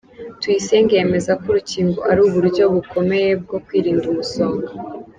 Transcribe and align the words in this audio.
Tuyisenge 0.39 0.93
yemeza 0.99 1.31
ko 1.41 1.45
urukingo 1.51 1.99
ari 2.11 2.19
uburyo 2.27 2.63
bukomeye 2.73 3.29
bwo 3.43 3.57
kwirinda 3.65 4.05
umusonga. 4.13 4.69